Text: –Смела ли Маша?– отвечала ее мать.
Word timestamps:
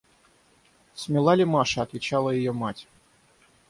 –Смела 0.95 1.35
ли 1.35 1.45
Маша?– 1.45 1.83
отвечала 1.83 2.31
ее 2.31 2.53
мать. 2.53 2.87